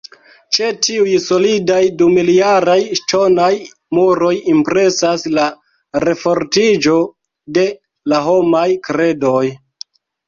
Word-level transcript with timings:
Ĉe 0.57 0.67
tiuj 0.85 1.11
solidaj 1.25 1.81
dumiljaraj 1.99 2.77
ŝtonaj 2.99 3.51
muroj 3.99 4.31
impresas 4.55 5.27
la 5.39 5.45
refortiĝo 6.09 6.99
de 7.59 7.67
la 8.15 8.25
homaj 8.31 8.67
kredoj. 8.89 9.45